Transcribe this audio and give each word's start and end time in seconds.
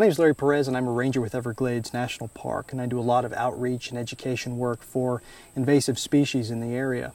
My 0.00 0.06
name 0.06 0.12
is 0.12 0.18
Larry 0.18 0.34
Perez 0.34 0.66
and 0.66 0.78
I'm 0.78 0.88
a 0.88 0.92
ranger 0.92 1.20
with 1.20 1.34
Everglades 1.34 1.92
National 1.92 2.28
Park 2.28 2.72
and 2.72 2.80
I 2.80 2.86
do 2.86 2.98
a 2.98 3.02
lot 3.02 3.26
of 3.26 3.34
outreach 3.34 3.90
and 3.90 3.98
education 3.98 4.56
work 4.56 4.80
for 4.80 5.22
invasive 5.54 5.98
species 5.98 6.50
in 6.50 6.60
the 6.60 6.74
area. 6.74 7.12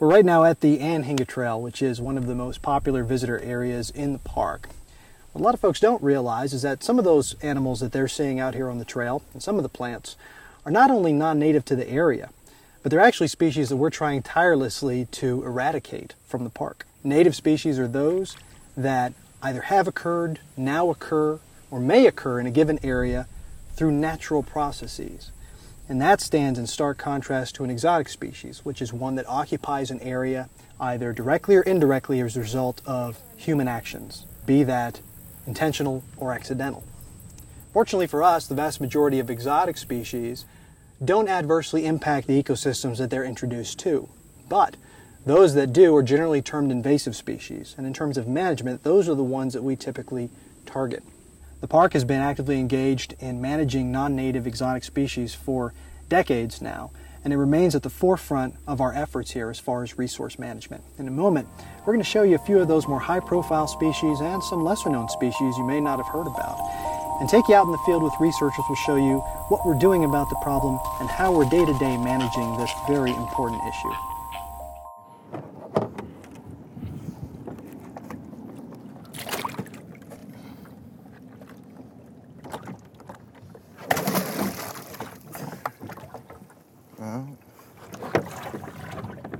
We're 0.00 0.08
right 0.08 0.24
now 0.24 0.42
at 0.42 0.60
the 0.60 0.78
Anhinga 0.78 1.28
Trail, 1.28 1.62
which 1.62 1.82
is 1.82 2.00
one 2.00 2.18
of 2.18 2.26
the 2.26 2.34
most 2.34 2.62
popular 2.62 3.04
visitor 3.04 3.38
areas 3.38 3.90
in 3.90 4.12
the 4.12 4.18
park. 4.18 4.68
What 5.30 5.40
a 5.40 5.44
lot 5.44 5.54
of 5.54 5.60
folks 5.60 5.78
don't 5.78 6.02
realize 6.02 6.52
is 6.52 6.62
that 6.62 6.82
some 6.82 6.98
of 6.98 7.04
those 7.04 7.36
animals 7.44 7.78
that 7.78 7.92
they're 7.92 8.08
seeing 8.08 8.40
out 8.40 8.56
here 8.56 8.70
on 8.70 8.78
the 8.78 8.84
trail 8.84 9.22
and 9.32 9.40
some 9.40 9.56
of 9.56 9.62
the 9.62 9.68
plants 9.68 10.16
are 10.64 10.72
not 10.72 10.90
only 10.90 11.12
non-native 11.12 11.64
to 11.66 11.76
the 11.76 11.88
area, 11.88 12.30
but 12.82 12.90
they're 12.90 12.98
actually 12.98 13.28
species 13.28 13.68
that 13.68 13.76
we're 13.76 13.88
trying 13.88 14.24
tirelessly 14.24 15.06
to 15.12 15.44
eradicate 15.44 16.14
from 16.26 16.42
the 16.42 16.50
park. 16.50 16.88
Native 17.04 17.36
species 17.36 17.78
are 17.78 17.86
those 17.86 18.36
that 18.76 19.12
either 19.44 19.60
have 19.60 19.86
occurred, 19.86 20.40
now 20.56 20.90
occur, 20.90 21.38
or 21.70 21.80
may 21.80 22.06
occur 22.06 22.40
in 22.40 22.46
a 22.46 22.50
given 22.50 22.78
area 22.82 23.26
through 23.74 23.92
natural 23.92 24.42
processes. 24.42 25.30
And 25.88 26.00
that 26.00 26.20
stands 26.20 26.58
in 26.58 26.66
stark 26.66 26.98
contrast 26.98 27.54
to 27.56 27.64
an 27.64 27.70
exotic 27.70 28.08
species, 28.08 28.64
which 28.64 28.82
is 28.82 28.92
one 28.92 29.14
that 29.16 29.28
occupies 29.28 29.90
an 29.90 30.00
area 30.00 30.48
either 30.80 31.12
directly 31.12 31.56
or 31.56 31.62
indirectly 31.62 32.20
as 32.20 32.36
a 32.36 32.40
result 32.40 32.82
of 32.86 33.20
human 33.36 33.68
actions, 33.68 34.26
be 34.44 34.62
that 34.64 35.00
intentional 35.46 36.02
or 36.16 36.32
accidental. 36.32 36.84
Fortunately 37.72 38.06
for 38.06 38.22
us, 38.22 38.46
the 38.46 38.54
vast 38.54 38.80
majority 38.80 39.18
of 39.18 39.30
exotic 39.30 39.76
species 39.76 40.44
don't 41.04 41.28
adversely 41.28 41.86
impact 41.86 42.26
the 42.26 42.42
ecosystems 42.42 42.98
that 42.98 43.10
they're 43.10 43.24
introduced 43.24 43.78
to. 43.80 44.08
But 44.48 44.76
those 45.24 45.54
that 45.54 45.72
do 45.72 45.94
are 45.94 46.02
generally 46.02 46.40
termed 46.40 46.70
invasive 46.70 47.14
species, 47.14 47.74
and 47.76 47.86
in 47.86 47.92
terms 47.92 48.16
of 48.16 48.26
management, 48.26 48.82
those 48.82 49.08
are 49.08 49.14
the 49.14 49.22
ones 49.22 49.52
that 49.52 49.62
we 49.62 49.76
typically 49.76 50.30
target. 50.64 51.02
The 51.60 51.68
park 51.68 51.94
has 51.94 52.04
been 52.04 52.20
actively 52.20 52.60
engaged 52.60 53.14
in 53.18 53.40
managing 53.40 53.90
non-native 53.90 54.46
exotic 54.46 54.84
species 54.84 55.34
for 55.34 55.72
decades 56.08 56.60
now, 56.60 56.90
and 57.24 57.32
it 57.32 57.38
remains 57.38 57.74
at 57.74 57.82
the 57.82 57.90
forefront 57.90 58.54
of 58.68 58.80
our 58.82 58.92
efforts 58.92 59.30
here 59.30 59.48
as 59.48 59.58
far 59.58 59.82
as 59.82 59.96
resource 59.96 60.38
management. 60.38 60.84
In 60.98 61.08
a 61.08 61.10
moment, 61.10 61.48
we're 61.80 61.94
going 61.94 62.04
to 62.04 62.04
show 62.04 62.24
you 62.24 62.34
a 62.36 62.46
few 62.46 62.58
of 62.58 62.68
those 62.68 62.86
more 62.86 63.00
high-profile 63.00 63.68
species 63.68 64.20
and 64.20 64.42
some 64.44 64.64
lesser-known 64.64 65.08
species 65.08 65.56
you 65.56 65.64
may 65.64 65.80
not 65.80 65.96
have 65.96 66.06
heard 66.06 66.26
about, 66.26 66.60
and 67.20 67.28
take 67.28 67.48
you 67.48 67.54
out 67.54 67.64
in 67.64 67.72
the 67.72 67.82
field 67.86 68.02
with 68.02 68.12
researchers 68.20 68.64
will 68.68 68.76
show 68.76 68.96
you 68.96 69.20
what 69.48 69.64
we're 69.64 69.78
doing 69.78 70.04
about 70.04 70.28
the 70.28 70.36
problem 70.42 70.78
and 71.00 71.08
how 71.08 71.34
we're 71.34 71.48
day-to-day 71.48 71.96
managing 71.96 72.56
this 72.58 72.70
very 72.86 73.10
important 73.10 73.62
issue. 73.66 74.15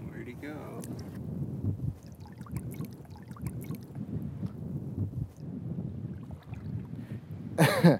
Where'd 0.08 0.26
he 0.26 0.34
go? 0.34 0.82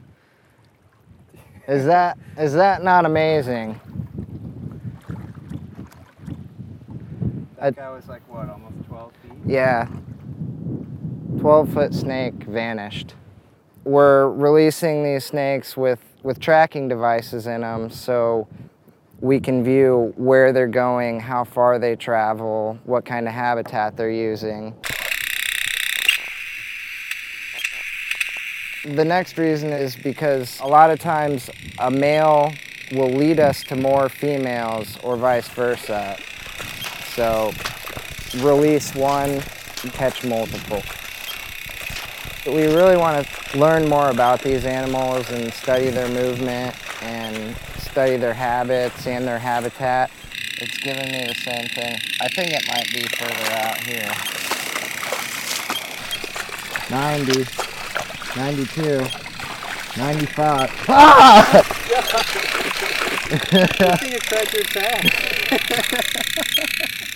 Is 1.69 1.85
that 1.87 2.17
is 2.39 2.53
that 2.53 2.85
not 2.85 3.07
amazing? 3.07 3.81
That 7.59 7.75
guy 7.75 7.91
was 7.91 8.07
like 8.07 8.23
what, 8.29 8.49
almost 8.49 8.87
12 8.87 9.13
feet? 9.23 9.33
Yeah. 9.47 9.89
12 11.41 11.73
foot 11.73 11.93
snake 11.93 12.35
vanished. 12.35 13.15
We're 13.83 14.31
releasing 14.31 15.03
these 15.03 15.25
snakes 15.25 15.77
with, 15.77 16.01
with 16.23 16.39
tracking 16.39 16.87
devices 16.89 17.47
in 17.49 17.63
them 17.63 17.91
so 17.91 18.47
we 19.27 19.41
can 19.41 19.65
view 19.65 20.15
where 20.17 20.53
they're 20.53 20.69
going, 20.69 21.19
how 21.19 21.43
far 21.43 21.81
they 21.81 21.97
travel, 21.97 22.79
what 22.85 23.05
kind 23.05 23.27
of 23.27 23.35
habitat 23.35 23.97
they're 23.97 24.09
using. 24.09 24.73
The 28.85 29.05
next 29.05 29.37
reason 29.37 29.73
is 29.73 29.97
because 29.97 30.61
a 30.61 30.67
lot 30.67 30.91
of 30.93 31.01
times 31.01 31.51
a 31.79 31.91
male 31.91 32.55
will 32.93 33.11
lead 33.11 33.41
us 33.41 33.65
to 33.65 33.75
more 33.75 34.09
females 34.09 34.97
or 35.03 35.17
vice 35.17 35.49
versa. 35.49 36.17
So 37.15 37.53
release 38.37 38.95
one, 38.95 39.41
catch 39.91 40.25
multiple. 40.25 40.85
We 42.47 42.67
really 42.67 42.97
want 42.97 43.27
to 43.27 43.59
learn 43.59 43.89
more 43.89 44.11
about 44.11 44.41
these 44.41 44.65
animals 44.65 45.29
and 45.31 45.53
study 45.53 45.91
their 45.91 46.09
movement 46.09 46.77
and 47.03 47.57
study 47.97 48.19
their 48.19 48.35
habits 48.35 49.07
and 49.07 49.27
their 49.27 49.39
habitat. 49.39 50.11
It's 50.61 50.77
giving 50.77 51.11
me 51.11 51.25
the 51.29 51.35
same 51.35 51.67
thing. 51.69 51.99
I 52.21 52.29
think 52.29 52.53
it 52.53 52.69
might 52.69 52.93
be 52.93 53.01
further 53.17 53.55
out 53.55 53.79
here. 53.79 54.13
90, 56.91 57.47
92, 58.37 58.99
95. 59.97 60.71
Ah! 60.91 61.63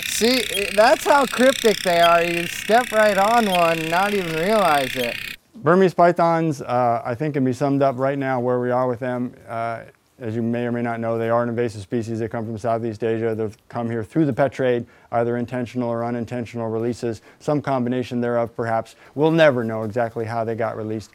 See, 0.06 0.46
that's 0.72 1.04
how 1.04 1.26
cryptic 1.26 1.82
they 1.82 2.00
are. 2.00 2.24
You 2.24 2.46
step 2.46 2.90
right 2.90 3.18
on 3.18 3.50
one 3.50 3.80
and 3.80 3.90
not 3.90 4.14
even 4.14 4.32
realize 4.32 4.96
it. 4.96 5.14
Burmese 5.56 5.92
pythons, 5.92 6.62
uh, 6.62 7.02
I 7.04 7.14
think, 7.14 7.34
can 7.34 7.44
be 7.44 7.52
summed 7.52 7.82
up 7.82 7.98
right 7.98 8.16
now 8.16 8.40
where 8.40 8.58
we 8.60 8.70
are 8.70 8.88
with 8.88 9.00
them. 9.00 9.34
Uh, 9.46 9.82
as 10.20 10.36
you 10.36 10.42
may 10.42 10.66
or 10.66 10.72
may 10.72 10.82
not 10.82 11.00
know, 11.00 11.18
they 11.18 11.30
are 11.30 11.42
an 11.42 11.48
invasive 11.48 11.80
species. 11.80 12.18
They 12.18 12.28
come 12.28 12.44
from 12.44 12.58
Southeast 12.58 13.02
Asia. 13.02 13.34
They've 13.34 13.56
come 13.68 13.90
here 13.90 14.04
through 14.04 14.26
the 14.26 14.32
pet 14.32 14.52
trade, 14.52 14.86
either 15.12 15.38
intentional 15.38 15.88
or 15.88 16.04
unintentional 16.04 16.68
releases, 16.68 17.22
some 17.38 17.62
combination 17.62 18.20
thereof 18.20 18.54
perhaps. 18.54 18.96
We'll 19.14 19.30
never 19.30 19.64
know 19.64 19.82
exactly 19.82 20.26
how 20.26 20.44
they 20.44 20.54
got 20.54 20.76
released. 20.76 21.10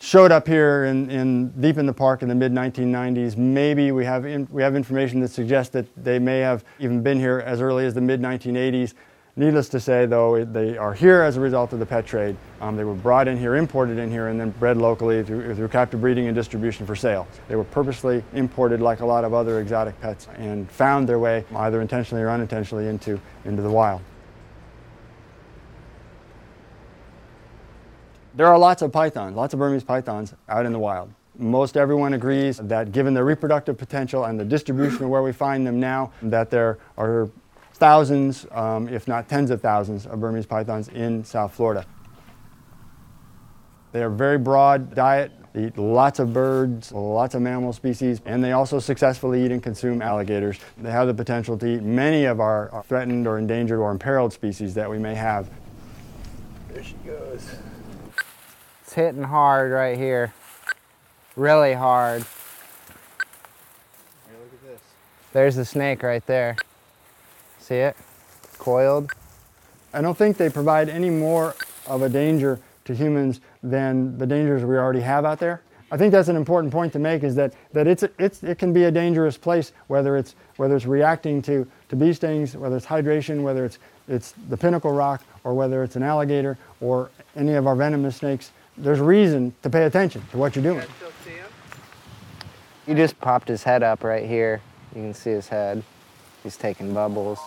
Showed 0.00 0.32
up 0.32 0.46
here 0.46 0.86
in, 0.86 1.10
in 1.10 1.48
deep 1.60 1.76
in 1.76 1.84
the 1.84 1.92
park 1.92 2.22
in 2.22 2.28
the 2.28 2.34
mid 2.34 2.52
1990s. 2.52 3.36
Maybe 3.36 3.92
we 3.92 4.04
have, 4.06 4.24
in, 4.24 4.48
we 4.50 4.62
have 4.62 4.74
information 4.74 5.20
that 5.20 5.28
suggests 5.28 5.72
that 5.72 5.86
they 6.02 6.18
may 6.18 6.38
have 6.38 6.64
even 6.78 7.02
been 7.02 7.20
here 7.20 7.40
as 7.44 7.60
early 7.60 7.84
as 7.84 7.92
the 7.92 8.00
mid 8.00 8.22
1980s. 8.22 8.94
Needless 9.36 9.68
to 9.70 9.80
say, 9.80 10.06
though, 10.06 10.44
they 10.44 10.76
are 10.76 10.92
here 10.92 11.22
as 11.22 11.36
a 11.36 11.40
result 11.40 11.72
of 11.72 11.78
the 11.78 11.86
pet 11.86 12.04
trade. 12.04 12.36
Um, 12.60 12.76
they 12.76 12.84
were 12.84 12.94
brought 12.94 13.28
in 13.28 13.38
here, 13.38 13.54
imported 13.54 13.96
in 13.98 14.10
here, 14.10 14.28
and 14.28 14.40
then 14.40 14.50
bred 14.50 14.76
locally 14.76 15.22
through, 15.22 15.54
through 15.54 15.68
captive 15.68 16.00
breeding 16.00 16.26
and 16.26 16.34
distribution 16.34 16.84
for 16.84 16.96
sale. 16.96 17.28
They 17.48 17.54
were 17.54 17.64
purposely 17.64 18.24
imported 18.34 18.80
like 18.80 19.00
a 19.00 19.06
lot 19.06 19.24
of 19.24 19.32
other 19.32 19.60
exotic 19.60 19.98
pets 20.00 20.26
and 20.36 20.70
found 20.70 21.08
their 21.08 21.18
way, 21.18 21.44
either 21.54 21.80
intentionally 21.80 22.22
or 22.22 22.28
unintentionally, 22.28 22.88
into, 22.88 23.20
into 23.44 23.62
the 23.62 23.70
wild. 23.70 24.00
There 28.34 28.46
are 28.46 28.58
lots 28.58 28.82
of 28.82 28.92
pythons, 28.92 29.36
lots 29.36 29.54
of 29.54 29.60
Burmese 29.60 29.84
pythons 29.84 30.34
out 30.48 30.66
in 30.66 30.72
the 30.72 30.78
wild. 30.78 31.12
Most 31.38 31.76
everyone 31.76 32.14
agrees 32.14 32.58
that 32.58 32.92
given 32.92 33.14
their 33.14 33.24
reproductive 33.24 33.78
potential 33.78 34.24
and 34.24 34.38
the 34.38 34.44
distribution 34.44 35.04
of 35.04 35.10
where 35.10 35.22
we 35.22 35.32
find 35.32 35.66
them 35.66 35.80
now, 35.80 36.12
that 36.22 36.50
there 36.50 36.78
are 36.98 37.30
thousands, 37.80 38.46
um, 38.52 38.88
if 38.88 39.08
not 39.08 39.28
tens 39.28 39.50
of 39.50 39.60
thousands, 39.60 40.06
of 40.06 40.20
Burmese 40.20 40.46
pythons 40.46 40.86
in 40.88 41.24
South 41.24 41.54
Florida. 41.54 41.84
They 43.92 44.04
are 44.04 44.10
very 44.10 44.38
broad 44.38 44.94
diet, 44.94 45.32
they 45.52 45.66
eat 45.66 45.76
lots 45.76 46.20
of 46.20 46.32
birds, 46.32 46.92
lots 46.92 47.34
of 47.34 47.42
mammal 47.42 47.72
species, 47.72 48.20
and 48.24 48.44
they 48.44 48.52
also 48.52 48.78
successfully 48.78 49.44
eat 49.44 49.50
and 49.50 49.60
consume 49.60 50.00
alligators. 50.00 50.60
They 50.78 50.92
have 50.92 51.08
the 51.08 51.14
potential 51.14 51.58
to 51.58 51.66
eat 51.66 51.82
many 51.82 52.26
of 52.26 52.38
our 52.38 52.84
threatened 52.86 53.26
or 53.26 53.38
endangered 53.38 53.80
or 53.80 53.90
imperiled 53.90 54.32
species 54.32 54.74
that 54.74 54.88
we 54.88 54.98
may 54.98 55.16
have. 55.16 55.50
There 56.68 56.84
she 56.84 56.94
goes. 57.04 57.56
It's 58.82 58.92
hitting 58.92 59.24
hard 59.24 59.72
right 59.72 59.98
here. 59.98 60.32
Really 61.34 61.72
hard. 61.72 62.22
Here, 62.22 62.28
look 64.38 64.52
at 64.52 64.62
this. 64.68 64.80
There's 65.32 65.56
the 65.56 65.64
snake 65.64 66.04
right 66.04 66.24
there. 66.26 66.56
See 67.70 67.76
it? 67.76 67.96
Coiled. 68.58 69.12
I 69.94 70.00
don't 70.00 70.18
think 70.18 70.36
they 70.36 70.50
provide 70.50 70.88
any 70.88 71.08
more 71.08 71.54
of 71.86 72.02
a 72.02 72.08
danger 72.08 72.58
to 72.84 72.96
humans 72.96 73.40
than 73.62 74.18
the 74.18 74.26
dangers 74.26 74.64
we 74.64 74.76
already 74.76 75.02
have 75.02 75.24
out 75.24 75.38
there. 75.38 75.62
I 75.92 75.96
think 75.96 76.10
that's 76.10 76.26
an 76.26 76.34
important 76.34 76.72
point 76.72 76.92
to 76.94 76.98
make 76.98 77.22
is 77.22 77.36
that, 77.36 77.54
that 77.72 77.86
it's, 77.86 78.02
it's, 78.18 78.42
it 78.42 78.58
can 78.58 78.72
be 78.72 78.84
a 78.84 78.90
dangerous 78.90 79.36
place, 79.36 79.70
whether 79.86 80.16
it's, 80.16 80.34
whether 80.56 80.74
it's 80.74 80.84
reacting 80.84 81.40
to, 81.42 81.64
to 81.90 81.94
bee 81.94 82.12
stings, 82.12 82.56
whether 82.56 82.76
it's 82.76 82.86
hydration, 82.86 83.44
whether 83.44 83.64
it's, 83.64 83.78
it's 84.08 84.34
the 84.48 84.56
pinnacle 84.56 84.90
rock, 84.90 85.22
or 85.44 85.54
whether 85.54 85.84
it's 85.84 85.94
an 85.94 86.02
alligator, 86.02 86.58
or 86.80 87.08
any 87.36 87.54
of 87.54 87.68
our 87.68 87.76
venomous 87.76 88.16
snakes. 88.16 88.50
There's 88.78 88.98
reason 88.98 89.54
to 89.62 89.70
pay 89.70 89.84
attention 89.84 90.24
to 90.32 90.38
what 90.38 90.56
you're 90.56 90.64
doing. 90.64 90.88
Still 90.96 91.12
see 91.24 91.30
him? 91.30 91.46
He 92.84 92.94
just 92.94 93.20
popped 93.20 93.46
his 93.46 93.62
head 93.62 93.84
up 93.84 94.02
right 94.02 94.26
here. 94.26 94.60
You 94.92 95.02
can 95.02 95.14
see 95.14 95.30
his 95.30 95.46
head. 95.46 95.84
He's 96.42 96.56
taking 96.56 96.92
bubbles. 96.92 97.38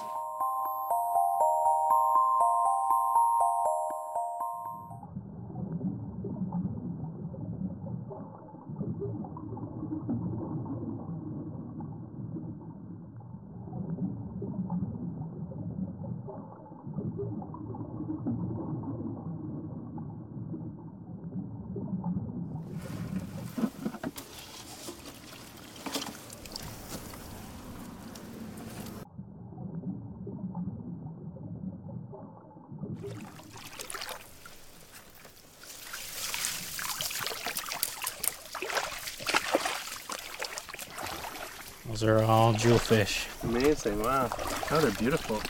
Those 42.04 42.22
are 42.22 42.24
all 42.26 42.54
jewelfish. 42.54 43.28
Amazing, 43.44 44.04
wow. 44.04 44.30
Oh, 44.72 44.82
they're 44.82 44.92
beautiful. 44.92 45.42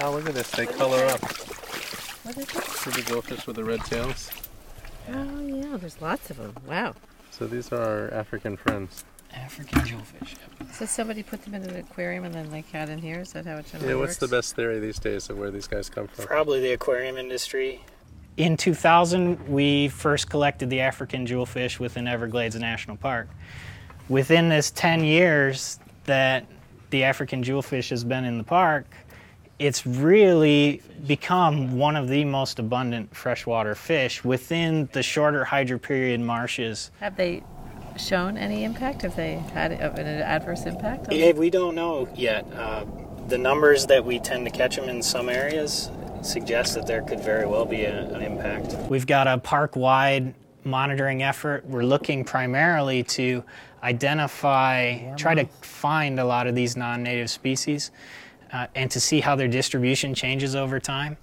Oh, 0.00 0.12
look 0.12 0.28
at 0.28 0.34
this, 0.36 0.48
they 0.52 0.66
color 0.66 1.04
up. 1.06 1.20
What 1.20 2.36
is 2.36 2.44
it? 2.44 2.62
See 2.62 2.90
the 2.92 3.10
goldfish 3.10 3.44
with 3.48 3.56
the 3.56 3.64
red 3.64 3.80
tails? 3.80 4.30
Oh 5.12 5.40
yeah, 5.44 5.76
there's 5.78 6.00
lots 6.00 6.30
of 6.30 6.36
them. 6.36 6.54
Wow. 6.64 6.94
So 7.32 7.48
these 7.48 7.72
are 7.72 7.82
our 7.82 8.14
African 8.14 8.56
friends. 8.56 9.04
African 9.34 9.80
jewelfish. 9.80 10.36
So 10.74 10.86
somebody 10.86 11.24
put 11.24 11.42
them 11.42 11.54
in 11.54 11.64
an 11.64 11.74
aquarium 11.74 12.22
and 12.22 12.32
then 12.32 12.48
they 12.52 12.62
cat 12.62 12.88
in 12.88 13.00
here. 13.00 13.18
Is 13.18 13.32
that 13.32 13.44
how 13.44 13.56
it 13.56 13.66
generally 13.66 13.94
Yeah, 13.94 13.98
what's 13.98 14.10
works? 14.10 14.18
the 14.18 14.28
best 14.28 14.54
theory 14.54 14.78
these 14.78 15.00
days 15.00 15.28
of 15.28 15.38
where 15.38 15.50
these 15.50 15.66
guys 15.66 15.90
come 15.90 16.06
from? 16.06 16.24
Probably 16.24 16.60
the 16.60 16.70
aquarium 16.70 17.16
industry. 17.16 17.80
In 18.36 18.56
2000, 18.56 19.48
we 19.48 19.88
first 19.88 20.30
collected 20.30 20.70
the 20.70 20.82
African 20.82 21.26
jewelfish 21.26 21.80
within 21.80 22.06
Everglades 22.06 22.54
National 22.54 22.96
Park. 22.96 23.28
Within 24.12 24.50
this 24.50 24.70
10 24.72 25.04
years 25.04 25.78
that 26.04 26.44
the 26.90 27.02
African 27.04 27.42
jewelfish 27.42 27.88
has 27.88 28.04
been 28.04 28.26
in 28.26 28.36
the 28.36 28.44
park, 28.44 28.84
it's 29.58 29.86
really 29.86 30.82
become 31.06 31.78
one 31.78 31.96
of 31.96 32.08
the 32.08 32.22
most 32.26 32.58
abundant 32.58 33.16
freshwater 33.16 33.74
fish 33.74 34.22
within 34.22 34.86
the 34.92 35.02
shorter 35.02 35.46
hydroperiod 35.46 36.20
marshes. 36.20 36.90
Have 37.00 37.16
they 37.16 37.42
shown 37.96 38.36
any 38.36 38.64
impact? 38.64 39.00
Have 39.00 39.16
they 39.16 39.36
had 39.54 39.72
an 39.72 40.06
adverse 40.06 40.66
impact? 40.66 41.08
on- 41.08 41.16
Yeah, 41.16 41.32
we 41.32 41.48
don't 41.48 41.74
know 41.74 42.06
yet. 42.14 42.44
Uh, 42.52 42.84
the 43.28 43.38
numbers 43.38 43.86
that 43.86 44.04
we 44.04 44.18
tend 44.18 44.44
to 44.44 44.50
catch 44.50 44.76
them 44.76 44.90
in 44.90 45.02
some 45.02 45.30
areas 45.30 45.90
suggest 46.20 46.74
that 46.74 46.86
there 46.86 47.00
could 47.00 47.20
very 47.20 47.46
well 47.46 47.64
be 47.64 47.84
a, 47.84 48.02
an 48.12 48.20
impact. 48.20 48.74
We've 48.90 49.06
got 49.06 49.26
a 49.26 49.38
park 49.38 49.74
wide 49.74 50.34
monitoring 50.64 51.22
effort. 51.22 51.64
We're 51.64 51.82
looking 51.84 52.24
primarily 52.24 53.04
to 53.04 53.42
identify, 53.82 55.14
try 55.16 55.34
to 55.34 55.44
find 55.60 56.18
a 56.18 56.24
lot 56.24 56.46
of 56.46 56.54
these 56.54 56.76
non 56.76 57.02
native 57.02 57.30
species 57.30 57.90
uh, 58.52 58.66
and 58.74 58.90
to 58.90 59.00
see 59.00 59.20
how 59.20 59.34
their 59.34 59.48
distribution 59.48 60.14
changes 60.14 60.54
over 60.54 60.78
time. 60.78 61.16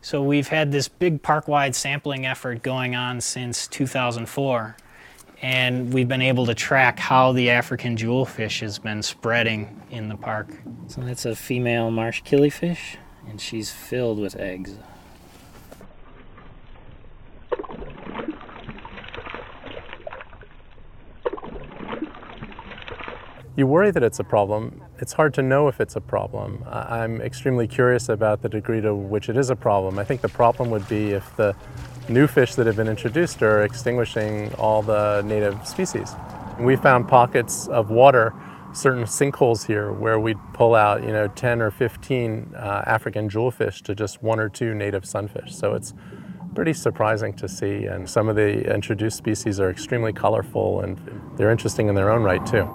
So 0.00 0.22
we've 0.22 0.48
had 0.48 0.70
this 0.70 0.88
big 0.88 1.22
park 1.22 1.48
wide 1.48 1.74
sampling 1.74 2.26
effort 2.26 2.62
going 2.62 2.94
on 2.94 3.20
since 3.20 3.66
2004 3.68 4.76
and 5.42 5.92
we've 5.92 6.08
been 6.08 6.22
able 6.22 6.46
to 6.46 6.54
track 6.54 6.98
how 6.98 7.32
the 7.32 7.50
African 7.50 7.96
jewelfish 7.96 8.60
has 8.60 8.78
been 8.78 9.02
spreading 9.02 9.82
in 9.90 10.08
the 10.08 10.16
park. 10.16 10.48
So 10.86 11.02
that's 11.02 11.26
a 11.26 11.36
female 11.36 11.90
marsh 11.90 12.22
killifish, 12.22 12.96
and 13.28 13.40
she's 13.40 13.70
filled 13.70 14.18
with 14.18 14.36
eggs. 14.36 14.76
You 23.56 23.66
worry 23.66 23.90
that 23.90 24.02
it's 24.02 24.18
a 24.18 24.24
problem. 24.24 24.82
It's 24.98 25.14
hard 25.14 25.32
to 25.34 25.42
know 25.42 25.66
if 25.68 25.80
it's 25.80 25.96
a 25.96 26.00
problem. 26.00 26.62
I'm 26.70 27.22
extremely 27.22 27.66
curious 27.66 28.10
about 28.10 28.42
the 28.42 28.50
degree 28.50 28.82
to 28.82 28.94
which 28.94 29.30
it 29.30 29.36
is 29.38 29.48
a 29.48 29.56
problem. 29.56 29.98
I 29.98 30.04
think 30.04 30.20
the 30.20 30.28
problem 30.28 30.68
would 30.70 30.86
be 30.90 31.12
if 31.12 31.34
the 31.36 31.56
new 32.10 32.26
fish 32.26 32.54
that 32.56 32.66
have 32.66 32.76
been 32.76 32.86
introduced 32.86 33.42
are 33.42 33.62
extinguishing 33.62 34.52
all 34.56 34.82
the 34.82 35.22
native 35.22 35.66
species. 35.66 36.14
We 36.60 36.76
found 36.76 37.08
pockets 37.08 37.66
of 37.68 37.88
water, 37.88 38.34
certain 38.74 39.04
sinkholes 39.04 39.66
here, 39.66 39.90
where 39.90 40.20
we'd 40.20 40.38
pull 40.52 40.74
out, 40.74 41.02
you 41.02 41.12
know, 41.12 41.26
10 41.28 41.62
or 41.62 41.70
15 41.70 42.52
uh, 42.54 42.82
African 42.84 43.30
jewelfish 43.30 43.80
to 43.84 43.94
just 43.94 44.22
one 44.22 44.38
or 44.38 44.50
two 44.50 44.74
native 44.74 45.06
sunfish. 45.06 45.54
So 45.54 45.72
it's 45.72 45.94
pretty 46.54 46.74
surprising 46.74 47.32
to 47.34 47.48
see. 47.48 47.86
And 47.86 48.06
some 48.06 48.28
of 48.28 48.36
the 48.36 48.70
introduced 48.70 49.16
species 49.16 49.60
are 49.60 49.70
extremely 49.70 50.12
colorful 50.12 50.82
and 50.82 51.00
they're 51.38 51.50
interesting 51.50 51.88
in 51.88 51.94
their 51.94 52.10
own 52.10 52.22
right, 52.22 52.44
too. 52.44 52.74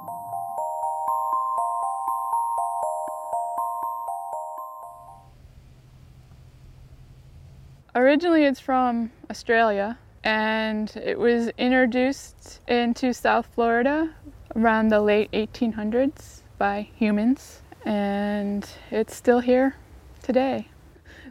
Originally, 7.93 8.45
it's 8.45 8.59
from 8.59 9.11
Australia 9.29 9.97
and 10.23 10.95
it 10.95 11.19
was 11.19 11.49
introduced 11.57 12.61
into 12.67 13.13
South 13.13 13.47
Florida 13.53 14.09
around 14.55 14.87
the 14.87 15.01
late 15.01 15.29
1800s 15.31 16.41
by 16.57 16.87
humans, 16.95 17.61
and 17.83 18.69
it's 18.91 19.15
still 19.15 19.39
here 19.39 19.75
today. 20.21 20.69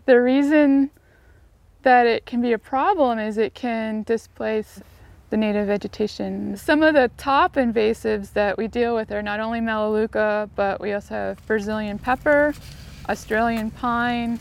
The 0.05 0.21
reason 0.21 0.91
that 1.83 2.07
it 2.07 2.27
can 2.27 2.43
be 2.43 2.53
a 2.53 2.59
problem 2.59 3.19
is 3.19 3.39
it 3.39 3.55
can 3.55 4.03
displace 4.03 4.83
the 5.31 5.37
native 5.39 5.69
vegetation. 5.69 6.57
Some 6.59 6.83
of 6.83 6.93
the 6.95 7.11
top 7.17 7.55
invasives 7.55 8.33
that 8.35 8.59
we 8.59 8.69
deal 8.69 8.95
with 8.95 9.13
are 9.13 9.23
not 9.23 9.41
only 9.41 9.61
Melaleuca, 9.63 10.51
but 10.57 10.81
we 10.81 10.93
also 10.93 11.15
have 11.15 11.47
Brazilian 11.47 11.99
pepper, 11.99 12.53
Australian 13.09 13.71
pine, 13.71 14.41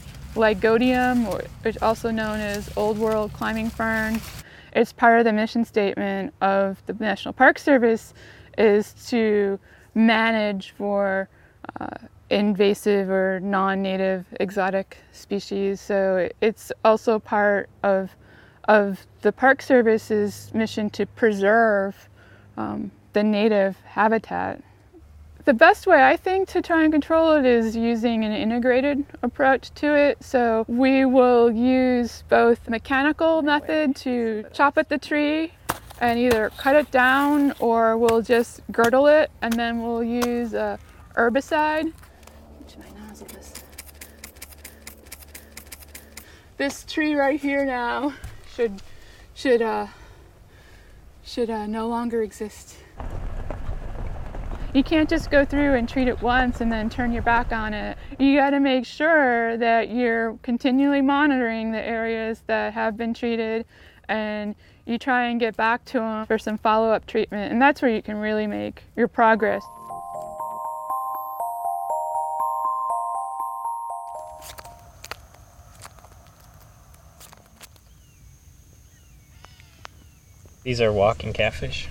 Is 1.66 1.78
also 1.82 2.12
known 2.12 2.40
as 2.40 2.70
Old 2.78 2.98
World 2.98 3.34
climbing 3.34 3.70
fern. 3.70 4.22
It's 4.74 4.94
part 4.94 5.20
of 5.20 5.26
the 5.26 5.34
mission 5.34 5.66
statement 5.66 6.34
of 6.42 6.82
the 6.86 6.94
National 6.94 7.34
Park 7.34 7.60
Service 7.60 8.14
is 8.58 8.94
to 9.10 9.60
manage 9.96 10.72
for 10.72 11.28
uh, 11.80 11.88
invasive 12.30 13.10
or 13.10 13.40
non-native 13.42 14.26
exotic 14.40 14.98
species. 15.12 15.82
So 15.82 16.30
it's 16.42 16.72
also 16.84 17.20
part 17.20 17.70
of 17.84 18.16
of 18.66 19.08
the 19.22 19.32
Park 19.32 19.64
Service's 19.64 20.52
mission 20.54 20.92
to 20.92 21.08
preserve 21.08 22.08
um, 22.56 22.92
the 23.14 23.24
native 23.24 23.78
habitat. 23.84 24.62
The 25.50 25.56
best 25.56 25.88
way 25.88 26.04
I 26.04 26.16
think 26.16 26.48
to 26.50 26.62
try 26.62 26.84
and 26.84 26.94
control 26.94 27.32
it 27.32 27.44
is 27.44 27.76
using 27.76 28.24
an 28.24 28.32
integrated 28.32 29.04
approach 29.24 29.72
to 29.82 29.96
it. 29.96 30.24
So 30.24 30.64
we 30.68 31.06
will 31.06 31.50
use 31.50 32.24
both 32.30 32.70
mechanical 32.70 33.42
method 33.42 33.96
to 33.96 34.46
chop 34.54 34.78
at 34.78 34.90
the 34.90 35.00
tree 35.00 35.54
and 36.00 36.20
either 36.20 36.52
cut 36.52 36.76
it 36.76 36.92
down 36.92 37.56
or 37.58 37.98
we'll 37.98 38.22
just 38.22 38.62
girdle 38.72 39.08
it 39.08 39.32
and 39.42 39.52
then 39.54 39.82
we'll 39.82 40.04
use 40.04 40.54
a 40.54 40.78
herbicide. 41.18 41.94
This 46.58 46.84
tree 46.84 47.16
right 47.16 47.42
here 47.42 47.66
now 47.66 48.14
should 48.54 48.84
should 49.34 49.64
uh 49.64 49.88
should 51.24 51.50
uh, 51.50 51.66
no 51.66 51.88
longer 51.88 52.22
exist. 52.22 52.78
You 54.72 54.84
can't 54.84 55.10
just 55.10 55.32
go 55.32 55.46
through 55.46 55.74
and 55.74 55.90
treat 55.90 56.08
it 56.08 56.22
once 56.22 56.62
and 56.62 56.72
then 56.72 56.92
turn 56.92 57.12
your 57.12 57.24
back 57.24 57.52
on 57.52 57.74
it. 57.74 57.98
You 58.20 58.38
got 58.38 58.52
to 58.52 58.60
make 58.60 58.86
sure 58.86 59.58
that 59.58 59.90
you're 59.90 60.38
continually 60.44 61.02
monitoring 61.02 61.72
the 61.72 61.82
areas 61.82 62.44
that 62.46 62.74
have 62.74 62.96
been 62.96 63.16
treated 63.16 63.66
and 64.08 64.54
you 64.86 65.00
try 65.00 65.26
and 65.26 65.40
get 65.40 65.58
back 65.58 65.86
to 65.86 66.00
them 66.00 66.26
for 66.28 66.38
some 66.38 66.60
follow 66.60 66.92
up 66.92 67.08
treatment. 67.08 67.52
And 67.52 67.60
that's 67.60 67.82
where 67.82 67.90
you 67.90 68.04
can 68.04 68.18
really 68.18 68.46
make 68.46 68.84
your 68.96 69.08
progress. 69.08 69.64
These 80.64 80.82
are 80.82 80.94
walking 80.94 81.34
catfish, 81.34 81.88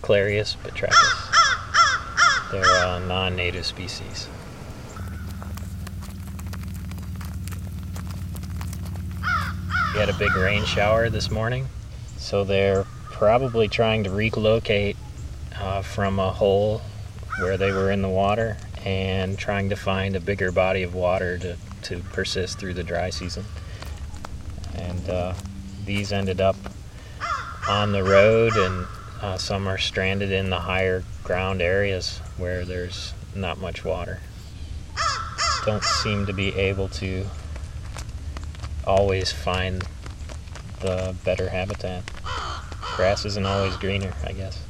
Clarias 0.00 0.56
batrachus. 0.62 1.23
They're 2.54 2.86
a 2.86 3.00
non-native 3.00 3.66
species. 3.66 4.28
We 9.92 9.98
had 9.98 10.08
a 10.08 10.12
big 10.12 10.36
rain 10.36 10.64
shower 10.64 11.10
this 11.10 11.32
morning, 11.32 11.66
so 12.16 12.44
they're 12.44 12.84
probably 13.10 13.66
trying 13.66 14.04
to 14.04 14.10
relocate 14.10 14.96
uh, 15.58 15.82
from 15.82 16.20
a 16.20 16.30
hole 16.30 16.80
where 17.40 17.56
they 17.56 17.72
were 17.72 17.90
in 17.90 18.02
the 18.02 18.08
water 18.08 18.56
and 18.84 19.36
trying 19.36 19.70
to 19.70 19.76
find 19.76 20.14
a 20.14 20.20
bigger 20.20 20.52
body 20.52 20.84
of 20.84 20.94
water 20.94 21.36
to, 21.38 21.56
to 21.82 21.98
persist 22.12 22.60
through 22.60 22.74
the 22.74 22.84
dry 22.84 23.10
season. 23.10 23.44
And 24.76 25.10
uh, 25.10 25.34
these 25.84 26.12
ended 26.12 26.40
up 26.40 26.54
on 27.68 27.90
the 27.90 28.04
road, 28.04 28.52
and 28.54 28.86
uh, 29.20 29.38
some 29.38 29.66
are 29.66 29.76
stranded 29.76 30.30
in 30.30 30.50
the 30.50 30.60
higher 30.60 31.02
ground 31.24 31.60
areas 31.60 32.20
where 32.36 32.64
there's 32.64 33.12
not 33.34 33.58
much 33.58 33.84
water. 33.84 34.20
Don't 35.64 35.84
seem 35.84 36.26
to 36.26 36.32
be 36.32 36.54
able 36.56 36.88
to 36.88 37.26
always 38.86 39.32
find 39.32 39.84
the 40.80 41.14
better 41.24 41.48
habitat. 41.48 42.02
Grass 42.96 43.24
isn't 43.24 43.46
always 43.46 43.76
greener, 43.76 44.12
I 44.24 44.32
guess. 44.32 44.63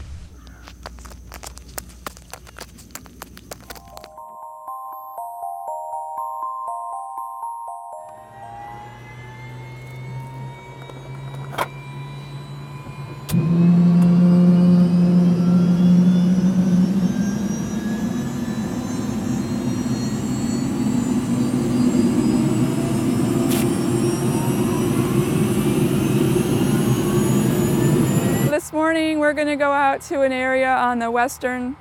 We're 29.34 29.44
going 29.44 29.58
to 29.58 29.64
go 29.64 29.72
out 29.72 30.00
to 30.00 30.20
an 30.20 30.30
area 30.30 30.72
on 30.72 31.00
the 31.00 31.10
western 31.10 31.74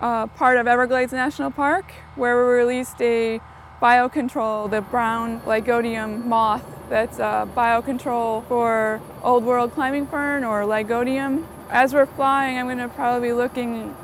uh, 0.00 0.26
part 0.26 0.56
of 0.56 0.66
Everglades 0.66 1.12
National 1.12 1.50
Park 1.50 1.92
where 2.14 2.34
we 2.34 2.50
released 2.54 2.98
a 3.02 3.42
biocontrol, 3.82 4.70
the 4.70 4.80
brown 4.80 5.38
lygodium 5.40 6.24
moth 6.24 6.64
that's 6.88 7.18
a 7.18 7.46
biocontrol 7.54 8.48
for 8.48 9.02
old 9.22 9.44
world 9.44 9.72
climbing 9.72 10.06
fern 10.06 10.44
or 10.44 10.62
lygodium. 10.62 11.44
As 11.68 11.92
we're 11.92 12.06
flying, 12.06 12.56
I'm 12.56 12.64
going 12.64 12.78
to 12.78 12.88
probably 12.88 13.28
be 13.28 13.32
looking 13.34 13.94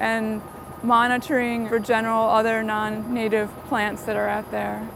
and 0.00 0.42
monitoring 0.82 1.68
for 1.68 1.78
general 1.78 2.24
other 2.24 2.64
non-native 2.64 3.50
plants 3.68 4.02
that 4.02 4.16
are 4.16 4.28
out 4.28 4.50
there. 4.50 4.88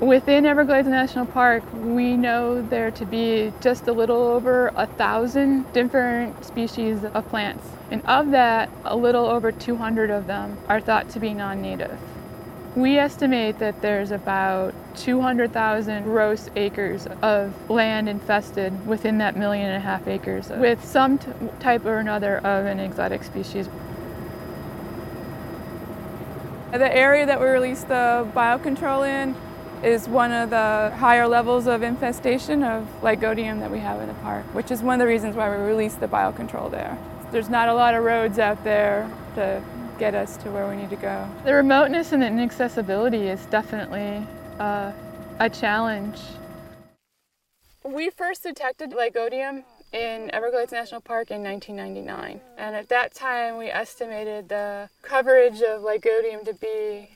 Within 0.00 0.46
Everglades 0.46 0.86
National 0.86 1.26
Park, 1.26 1.64
we 1.74 2.16
know 2.16 2.62
there 2.62 2.92
to 2.92 3.04
be 3.04 3.52
just 3.60 3.88
a 3.88 3.92
little 3.92 4.22
over 4.22 4.68
a 4.76 4.86
thousand 4.86 5.72
different 5.72 6.44
species 6.44 7.02
of 7.02 7.28
plants. 7.28 7.66
And 7.90 8.06
of 8.06 8.30
that, 8.30 8.70
a 8.84 8.96
little 8.96 9.26
over 9.26 9.50
200 9.50 10.08
of 10.10 10.28
them 10.28 10.56
are 10.68 10.80
thought 10.80 11.08
to 11.10 11.18
be 11.18 11.34
non-native. 11.34 11.98
We 12.76 12.96
estimate 12.96 13.58
that 13.58 13.82
there's 13.82 14.12
about 14.12 14.72
200,000 14.98 16.04
gross 16.04 16.48
acres 16.54 17.08
of 17.20 17.68
land 17.68 18.08
infested 18.08 18.86
within 18.86 19.18
that 19.18 19.36
million 19.36 19.66
and 19.66 19.78
a 19.78 19.80
half 19.80 20.06
acres 20.06 20.48
with 20.50 20.84
some 20.84 21.18
type 21.58 21.84
or 21.84 21.98
another 21.98 22.38
of 22.38 22.66
an 22.66 22.78
exotic 22.78 23.24
species. 23.24 23.68
The 26.70 26.96
area 26.96 27.26
that 27.26 27.40
we 27.40 27.46
released 27.46 27.88
the 27.88 28.28
biocontrol 28.32 29.04
in 29.04 29.34
is 29.82 30.08
one 30.08 30.32
of 30.32 30.50
the 30.50 30.92
higher 30.96 31.26
levels 31.28 31.66
of 31.66 31.82
infestation 31.82 32.62
of 32.64 32.86
lygodium 33.00 33.60
that 33.60 33.70
we 33.70 33.78
have 33.78 34.00
in 34.00 34.08
the 34.08 34.14
park, 34.14 34.44
which 34.54 34.70
is 34.70 34.82
one 34.82 34.94
of 34.94 34.98
the 34.98 35.06
reasons 35.06 35.36
why 35.36 35.48
we 35.50 35.62
released 35.62 36.00
the 36.00 36.08
biocontrol 36.08 36.70
there. 36.70 36.98
There's 37.30 37.48
not 37.48 37.68
a 37.68 37.74
lot 37.74 37.94
of 37.94 38.02
roads 38.02 38.38
out 38.38 38.62
there 38.64 39.08
to 39.34 39.62
get 39.98 40.14
us 40.14 40.36
to 40.38 40.50
where 40.50 40.68
we 40.68 40.76
need 40.76 40.90
to 40.90 40.96
go. 40.96 41.28
The 41.44 41.54
remoteness 41.54 42.12
and 42.12 42.22
the 42.22 42.26
inaccessibility 42.26 43.28
is 43.28 43.44
definitely 43.46 44.26
uh, 44.58 44.92
a 45.38 45.50
challenge. 45.50 46.18
We 47.84 48.10
first 48.10 48.42
detected 48.42 48.90
lygodium 48.90 49.64
in 49.92 50.30
Everglades 50.34 50.72
National 50.72 51.00
Park 51.00 51.30
in 51.30 51.42
1999, 51.42 52.40
and 52.58 52.76
at 52.76 52.88
that 52.88 53.14
time 53.14 53.56
we 53.56 53.68
estimated 53.68 54.48
the 54.48 54.88
coverage 55.02 55.62
of 55.62 55.82
lygodium 55.82 56.44
to 56.44 56.54
be 56.54 57.10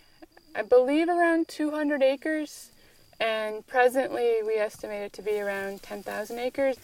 I 0.55 0.61
believe 0.61 1.09
around 1.09 1.49
200 1.49 2.03
acres, 2.03 2.73
and 3.19 3.67
presently 3.67 4.35
we 4.45 4.57
estimate 4.57 5.03
it 5.05 5.13
to 5.15 5.23
be 5.23 5.41
around 5.41 5.83
10,000 5.83 6.39
acres. 6.39 6.77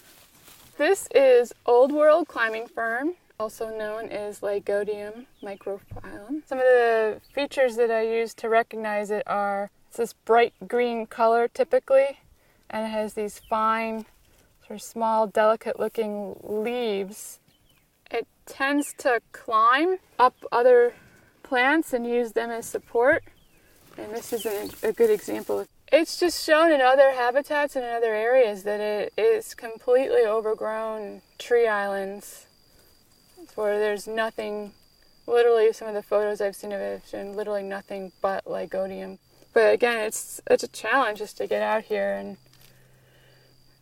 This 0.78 1.06
is 1.14 1.52
Old 1.66 1.92
World 1.92 2.28
Climbing 2.28 2.66
Fern, 2.68 3.16
also 3.38 3.68
known 3.68 4.08
as 4.08 4.40
Lygodium 4.40 5.26
microphyllum. 5.42 6.46
Some 6.46 6.58
of 6.58 6.64
the 6.64 7.20
features 7.34 7.76
that 7.76 7.90
I 7.90 8.02
use 8.02 8.32
to 8.34 8.48
recognize 8.48 9.10
it 9.10 9.24
are 9.26 9.70
it's 9.88 9.98
this 9.98 10.14
bright 10.14 10.54
green 10.66 11.04
color 11.04 11.46
typically, 11.46 12.20
and 12.70 12.86
it 12.86 12.90
has 12.90 13.12
these 13.12 13.38
fine, 13.50 14.06
sort 14.66 14.80
of 14.80 14.82
small, 14.82 15.26
delicate 15.26 15.78
looking 15.78 16.40
leaves. 16.42 17.38
It 18.10 18.26
tends 18.46 18.94
to 18.98 19.20
climb 19.32 19.98
up 20.18 20.36
other 20.50 20.94
plants 21.42 21.92
and 21.92 22.06
use 22.06 22.32
them 22.32 22.50
as 22.50 22.64
support 22.64 23.24
and 23.98 24.12
this 24.12 24.32
is 24.32 24.46
a, 24.46 24.88
a 24.88 24.92
good 24.92 25.10
example. 25.10 25.66
It's 25.90 26.18
just 26.18 26.44
shown 26.44 26.70
in 26.70 26.80
other 26.80 27.12
habitats 27.12 27.74
and 27.76 27.84
in 27.84 27.90
other 27.90 28.14
areas 28.14 28.62
that 28.62 28.80
it 28.80 29.12
is 29.16 29.54
completely 29.54 30.24
overgrown 30.24 31.22
tree 31.38 31.66
islands 31.66 32.46
where 33.54 33.78
there's 33.78 34.06
nothing, 34.06 34.72
literally 35.26 35.72
some 35.72 35.88
of 35.88 35.94
the 35.94 36.02
photos 36.02 36.40
I've 36.40 36.54
seen 36.54 36.72
of 36.72 36.80
it 36.80 37.00
have 37.00 37.08
shown 37.08 37.34
literally 37.34 37.62
nothing 37.62 38.12
but 38.20 38.44
lygodium. 38.44 39.18
But 39.52 39.74
again, 39.74 40.06
it's 40.06 40.40
it's 40.48 40.62
a 40.62 40.68
challenge 40.68 41.18
just 41.18 41.38
to 41.38 41.46
get 41.46 41.62
out 41.62 41.84
here 41.84 42.12
and 42.12 42.36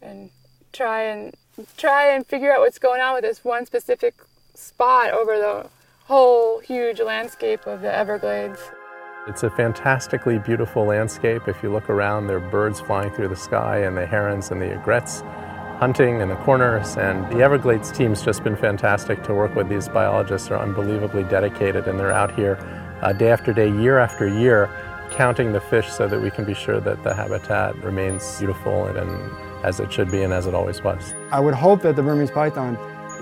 and 0.01 0.31
try 0.73 1.03
and 1.03 1.35
try 1.77 2.07
and 2.15 2.27
figure 2.27 2.53
out 2.53 2.61
what's 2.61 2.79
going 2.79 3.01
on 3.01 3.15
with 3.15 3.25
this 3.25 3.45
one 3.45 3.67
specific 3.67 4.15
spot 4.55 5.11
over 5.11 5.37
the 5.37 5.69
whole 6.05 6.61
huge 6.61 7.01
landscape 7.01 7.67
of 7.67 7.81
the 7.81 7.95
Everglades. 7.95 8.61
It's 9.29 9.43
a 9.43 9.51
fantastically 9.51 10.39
beautiful 10.39 10.85
landscape. 10.85 11.49
If 11.49 11.61
you 11.61 11.73
look 11.73 11.91
around, 11.91 12.29
there 12.29 12.37
are 12.37 12.51
birds 12.51 12.79
flying 12.79 13.11
through 13.11 13.27
the 13.27 13.37
sky 13.37 13.79
and 13.79 13.97
the 13.97 14.07
herons 14.07 14.53
and 14.53 14.63
the 14.63 14.73
egrets 14.73 15.23
hunting 15.81 16.21
in 16.21 16.29
the 16.29 16.37
corners. 16.37 16.97
And 16.97 17.29
the 17.33 17.43
Everglades 17.43 17.91
team's 17.91 18.23
just 18.23 18.45
been 18.45 18.55
fantastic 18.55 19.25
to 19.25 19.35
work 19.35 19.57
with. 19.57 19.69
These 19.69 19.89
biologists 19.89 20.49
are 20.53 20.59
unbelievably 20.61 21.25
dedicated 21.25 21.89
and 21.89 21.99
they're 21.99 22.13
out 22.13 22.37
here 22.37 22.57
uh, 23.03 23.13
day 23.15 23.31
after 23.31 23.53
day, 23.53 23.69
year 23.69 23.99
after 23.99 24.29
year, 24.29 24.71
counting 25.11 25.53
the 25.53 25.61
fish 25.61 25.91
so 25.91 26.07
that 26.07 26.21
we 26.21 26.31
can 26.31 26.45
be 26.45 26.55
sure 26.55 26.79
that 26.79 27.03
the 27.03 27.13
habitat 27.13 27.77
remains 27.83 28.39
beautiful 28.39 28.87
and, 28.87 28.97
and 28.97 29.65
as 29.65 29.81
it 29.81 29.93
should 29.93 30.09
be 30.13 30.23
and 30.23 30.33
as 30.33 30.47
it 30.47 30.55
always 30.55 30.85
was. 30.85 31.15
I 31.33 31.41
would 31.41 31.55
hope 31.55 31.83
that 31.83 31.97
the 31.97 32.03
Burmese 32.03 32.31
python 32.31 32.77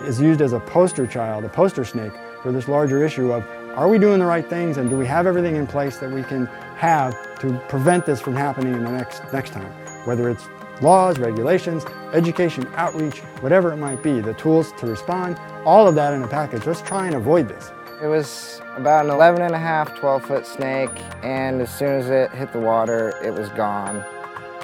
is 0.06 0.20
used 0.20 0.42
as 0.42 0.52
a 0.52 0.60
poster 0.60 1.06
child, 1.06 1.44
a 1.44 1.48
poster 1.48 1.86
snake 1.86 2.12
for 2.42 2.52
this 2.52 2.68
larger 2.68 3.02
issue 3.02 3.32
of 3.32 3.42
are 3.76 3.88
we 3.88 3.98
doing 3.98 4.20
the 4.20 4.26
right 4.26 4.48
things 4.48 4.76
and 4.76 4.88
do 4.88 4.96
we 4.96 5.04
have 5.06 5.26
everything 5.26 5.56
in 5.56 5.66
place 5.66 5.98
that 5.98 6.10
we 6.10 6.22
can 6.22 6.46
have 6.76 7.12
to 7.40 7.60
prevent 7.68 8.06
this 8.06 8.20
from 8.20 8.36
happening 8.36 8.72
in 8.72 8.84
the 8.84 8.90
next, 8.90 9.20
next 9.32 9.50
time? 9.50 9.70
Whether 10.06 10.28
it's 10.28 10.48
laws, 10.80 11.18
regulations, 11.18 11.84
education, 12.12 12.68
outreach, 12.76 13.18
whatever 13.40 13.72
it 13.72 13.76
might 13.76 14.00
be, 14.00 14.20
the 14.20 14.34
tools 14.34 14.72
to 14.78 14.86
respond, 14.86 15.38
all 15.64 15.88
of 15.88 15.96
that 15.96 16.12
in 16.12 16.22
a 16.22 16.28
package. 16.28 16.66
Let's 16.66 16.82
try 16.82 17.06
and 17.06 17.16
avoid 17.16 17.48
this. 17.48 17.72
It 18.00 18.06
was 18.06 18.60
about 18.76 19.06
an 19.06 19.10
11 19.10 19.42
and 19.42 19.54
a 19.54 19.58
half, 19.58 19.98
12 19.98 20.24
foot 20.24 20.46
snake, 20.46 20.90
and 21.24 21.60
as 21.60 21.76
soon 21.76 21.94
as 21.94 22.10
it 22.10 22.30
hit 22.30 22.52
the 22.52 22.60
water, 22.60 23.18
it 23.24 23.32
was 23.32 23.48
gone. 23.50 24.04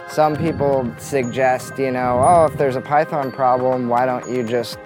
Some 0.09 0.37
people 0.37 0.93
suggest, 0.99 1.79
you 1.79 1.91
know, 1.91 2.23
oh, 2.25 2.47
if 2.47 2.57
there's 2.57 2.77
a 2.77 2.81
python 2.81 3.33
problem, 3.33 3.89
why 3.89 4.07
don't 4.07 4.29
you 4.29 4.45
just 4.45 4.79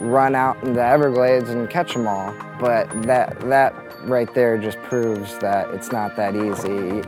run 0.00 0.34
out 0.34 0.62
in 0.62 0.72
the 0.72 0.84
Everglades 0.84 1.50
and 1.50 1.68
catch 1.68 1.92
them 1.92 2.06
all. 2.06 2.34
But 2.60 2.90
that, 3.02 3.40
that 3.48 3.74
right 4.04 4.32
there 4.34 4.58
just 4.58 4.78
proves 4.82 5.38
that 5.38 5.70
it's 5.70 5.92
not 5.92 6.16
that 6.16 6.34
easy. 6.36 7.02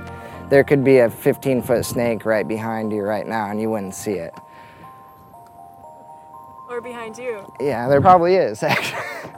There 0.48 0.64
could 0.64 0.82
be 0.82 0.98
a 0.98 1.10
15 1.10 1.62
foot 1.62 1.84
snake 1.84 2.24
right 2.24 2.46
behind 2.46 2.92
you 2.92 3.02
right 3.02 3.26
now 3.26 3.50
and 3.50 3.60
you 3.60 3.70
wouldn't 3.70 3.94
see 3.94 4.14
it. 4.14 4.34
Or 6.68 6.80
behind 6.80 7.18
you. 7.18 7.52
Yeah, 7.60 7.88
there 7.88 8.00
probably 8.00 8.34
is 8.36 8.62
actually. 8.62 9.30